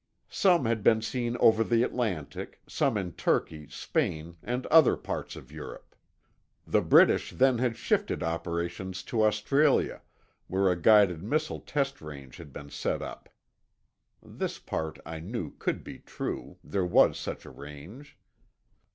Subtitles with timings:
[0.31, 5.51] Some had been seen over the Atlantic, some in Turkey, Spain, and other parts of
[5.51, 5.95] Europe.
[6.65, 10.01] The British then had shifted operations to Australia,
[10.47, 13.29] where a guided missile test range had been set up.
[14.23, 18.17] (This part, I knew, could be true; there was such a range.)